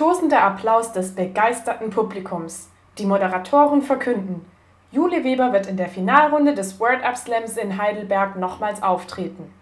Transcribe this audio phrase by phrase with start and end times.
[0.00, 2.70] tosender Applaus des begeisterten Publikums.
[2.96, 4.50] Die Moderatoren verkünden:
[4.90, 9.52] Jule Weber wird in der Finalrunde des Word Up Slams in Heidelberg nochmals auftreten.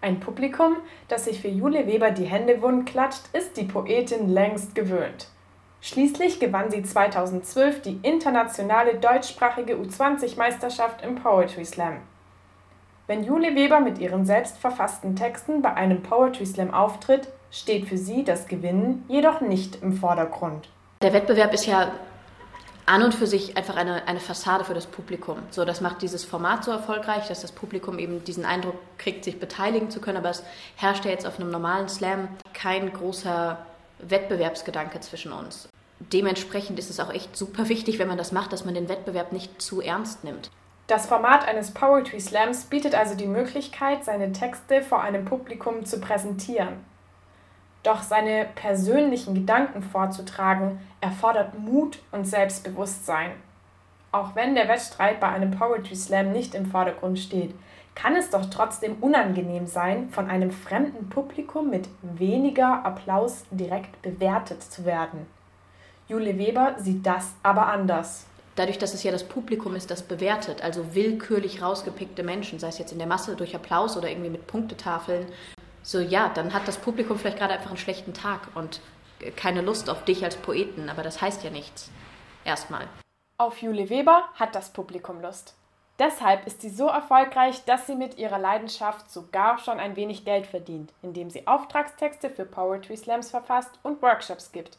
[0.00, 0.76] Ein Publikum,
[1.08, 5.26] das sich für Jule Weber die Hände wund klatscht, ist die Poetin längst gewöhnt.
[5.80, 11.96] Schließlich gewann sie 2012 die internationale deutschsprachige U20-Meisterschaft im Poetry Slam.
[13.10, 17.98] Wenn Jule Weber mit ihren selbst verfassten Texten bei einem Poetry Slam auftritt, steht für
[17.98, 20.68] sie das Gewinnen jedoch nicht im Vordergrund.
[21.02, 21.90] Der Wettbewerb ist ja
[22.86, 25.38] an und für sich einfach eine, eine Fassade für das Publikum.
[25.50, 29.40] So, das macht dieses Format so erfolgreich, dass das Publikum eben diesen Eindruck kriegt, sich
[29.40, 30.18] beteiligen zu können.
[30.18, 30.44] Aber es
[30.76, 33.58] herrscht ja jetzt auf einem normalen Slam kein großer
[33.98, 35.68] Wettbewerbsgedanke zwischen uns.
[35.98, 39.32] Dementsprechend ist es auch echt super wichtig, wenn man das macht, dass man den Wettbewerb
[39.32, 40.52] nicht zu ernst nimmt.
[40.90, 46.00] Das Format eines Poetry Slams bietet also die Möglichkeit, seine Texte vor einem Publikum zu
[46.00, 46.84] präsentieren.
[47.84, 53.30] Doch seine persönlichen Gedanken vorzutragen, erfordert Mut und Selbstbewusstsein.
[54.10, 57.54] Auch wenn der Wettstreit bei einem Poetry Slam nicht im Vordergrund steht,
[57.94, 64.60] kann es doch trotzdem unangenehm sein, von einem fremden Publikum mit weniger Applaus direkt bewertet
[64.64, 65.28] zu werden.
[66.08, 68.26] Jule Weber sieht das aber anders.
[68.56, 72.78] Dadurch, dass es ja das Publikum ist, das bewertet, also willkürlich rausgepickte Menschen, sei es
[72.78, 75.26] jetzt in der Masse durch Applaus oder irgendwie mit Punktetafeln,
[75.82, 78.80] so ja, dann hat das Publikum vielleicht gerade einfach einen schlechten Tag und
[79.36, 81.90] keine Lust auf dich als Poeten, aber das heißt ja nichts.
[82.44, 82.86] Erstmal.
[83.38, 85.54] Auf Jule Weber hat das Publikum Lust.
[85.98, 90.46] Deshalb ist sie so erfolgreich, dass sie mit ihrer Leidenschaft sogar schon ein wenig Geld
[90.46, 94.78] verdient, indem sie Auftragstexte für Poetry Slams verfasst und Workshops gibt.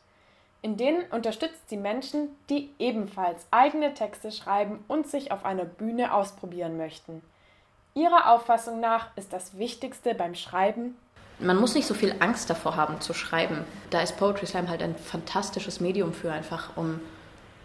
[0.62, 6.14] In denen unterstützt sie Menschen, die ebenfalls eigene Texte schreiben und sich auf einer Bühne
[6.14, 7.24] ausprobieren möchten.
[7.94, 10.96] Ihrer Auffassung nach ist das Wichtigste beim Schreiben,
[11.42, 13.66] man muss nicht so viel Angst davor haben zu schreiben.
[13.90, 17.00] Da ist Poetry Slam halt ein fantastisches Medium für einfach, um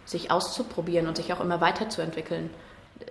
[0.05, 2.49] sich auszuprobieren und sich auch immer weiterzuentwickeln.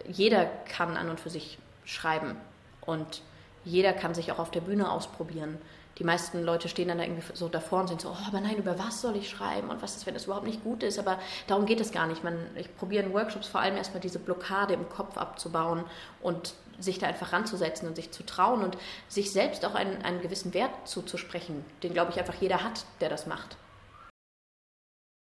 [0.09, 2.36] Jeder kann an und für sich schreiben
[2.80, 3.23] und
[3.67, 5.59] jeder kann sich auch auf der Bühne ausprobieren
[5.99, 8.57] die meisten Leute stehen dann da irgendwie so davor und sind so, oh, aber nein,
[8.57, 10.99] über was soll ich schreiben und was ist, wenn das überhaupt nicht gut ist?
[10.99, 12.23] Aber darum geht es gar nicht.
[12.23, 15.85] Man, ich probiere in Workshops vor allem erstmal diese Blockade im Kopf abzubauen
[16.21, 18.77] und sich da einfach ranzusetzen und sich zu trauen und
[19.09, 23.09] sich selbst auch einen, einen gewissen Wert zuzusprechen, den, glaube ich, einfach jeder hat, der
[23.09, 23.57] das macht.